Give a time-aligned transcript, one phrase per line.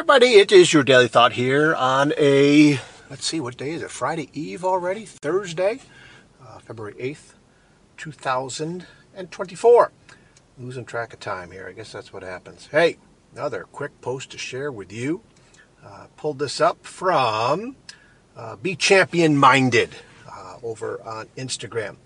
[0.00, 2.80] Everybody, it is your daily thought here on a,
[3.10, 3.90] let's see, what day is it?
[3.90, 5.04] Friday Eve already?
[5.04, 5.80] Thursday,
[6.42, 7.34] uh, February 8th,
[7.98, 9.92] 2024.
[10.58, 11.66] Losing track of time here.
[11.68, 12.68] I guess that's what happens.
[12.72, 12.96] Hey,
[13.34, 15.20] another quick post to share with you.
[15.84, 17.76] Uh, pulled this up from
[18.34, 19.90] uh, Be Champion Minded
[20.26, 21.96] uh, over on Instagram.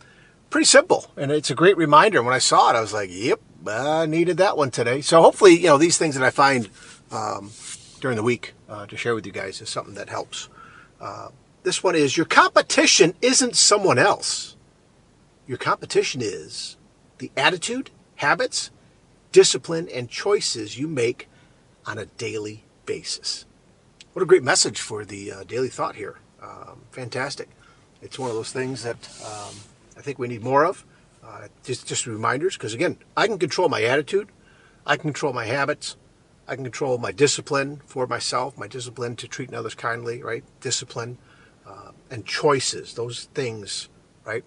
[0.50, 2.24] Pretty simple, and it's a great reminder.
[2.24, 5.00] When I saw it, I was like, yep, I needed that one today.
[5.00, 6.68] So hopefully, you know, these things that I find
[7.12, 7.52] um,
[8.04, 10.50] during the week uh, to share with you guys is something that helps.
[11.00, 11.30] Uh,
[11.62, 14.56] this one is your competition isn't someone else.
[15.46, 16.76] Your competition is
[17.16, 18.70] the attitude, habits,
[19.32, 21.30] discipline, and choices you make
[21.86, 23.46] on a daily basis.
[24.12, 26.18] What a great message for the uh, daily thought here.
[26.42, 27.48] Um, fantastic.
[28.02, 29.54] It's one of those things that um,
[29.96, 30.84] I think we need more of.
[31.26, 34.28] Uh, just, just reminders, because again, I can control my attitude,
[34.84, 35.96] I can control my habits,
[36.46, 40.44] I can control my discipline for myself, my discipline to treat others kindly, right?
[40.60, 41.18] Discipline
[41.66, 43.88] uh, and choices, those things,
[44.24, 44.44] right?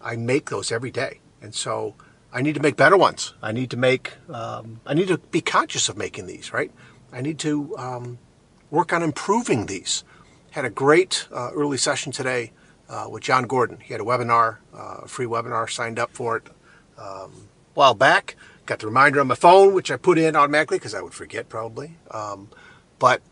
[0.00, 1.94] I make those every day, and so
[2.32, 3.34] I need to make better ones.
[3.42, 6.70] I need to make, um, I need to be conscious of making these, right?
[7.12, 8.18] I need to um,
[8.70, 10.04] work on improving these.
[10.50, 12.52] Had a great uh, early session today
[12.88, 13.80] uh, with Jon Gordon.
[13.80, 16.46] He had a webinar, uh, a free webinar, signed up for it
[16.98, 18.36] um, a while back.
[18.66, 21.48] Got the reminder on my phone, which I put in automatically because I would forget
[21.48, 21.98] probably.
[22.10, 22.48] Um,
[22.98, 23.22] but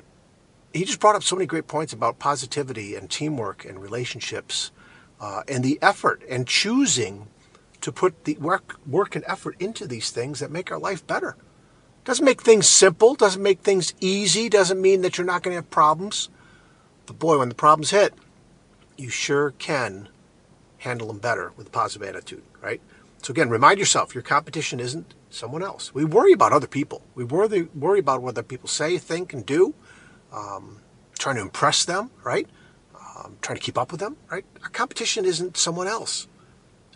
[0.72, 4.72] he just brought up so many great points about positivity and teamwork and relationships
[5.20, 7.28] uh, and the effort and choosing
[7.80, 11.36] to put the work, work and effort into these things that make our life better.
[12.04, 15.58] Doesn't make things simple, doesn't make things easy, doesn't mean that you're not going to
[15.58, 16.28] have problems.
[17.06, 18.14] But boy, when the problems hit,
[18.96, 20.08] you sure can
[20.78, 22.80] handle them better with a positive attitude, right?
[23.22, 25.94] So again, remind yourself your competition isn't someone else.
[25.94, 27.02] We worry about other people.
[27.14, 29.74] We worry, worry about what other people say, think, and do,
[30.32, 30.80] um,
[31.18, 32.48] trying to impress them, right?
[32.94, 34.44] Um, trying to keep up with them, right?
[34.62, 36.28] Our competition isn't someone else.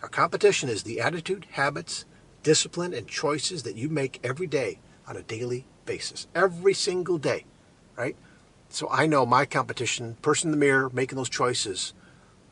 [0.01, 2.05] Our competition is the attitude, habits,
[2.43, 7.45] discipline, and choices that you make every day on a daily basis, every single day,
[7.95, 8.15] right?
[8.69, 11.93] So I know my competition, person in the mirror, making those choices,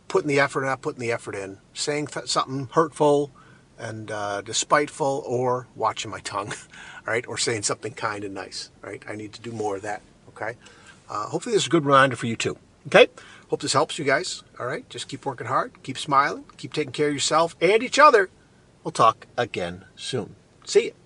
[0.07, 3.31] putting the effort out, putting the effort in, saying th- something hurtful
[3.77, 6.53] and uh, despiteful, or watching my tongue,
[7.05, 7.27] right?
[7.27, 9.03] Or saying something kind and nice, right?
[9.07, 10.57] I need to do more of that, okay?
[11.09, 12.57] Uh, hopefully, this is a good reminder for you too,
[12.87, 13.07] okay?
[13.49, 14.87] Hope this helps you guys, all right?
[14.89, 18.29] Just keep working hard, keep smiling, keep taking care of yourself and each other.
[18.83, 20.35] We'll talk again soon.
[20.65, 21.02] See you.